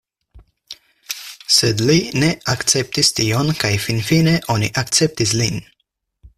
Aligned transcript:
Sed 1.57 1.83
li 1.89 1.97
ne 2.23 2.31
akceptis 2.55 3.13
tion 3.21 3.55
kaj 3.65 3.73
finfine 3.87 4.37
oni 4.57 4.75
akceptis 4.85 5.39
lin. 5.43 5.65